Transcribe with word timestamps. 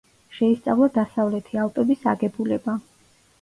შეისწავლა 0.35 0.87
დასავლეთი 0.95 1.61
ალპების 1.65 2.09
აგებულება. 2.15 2.77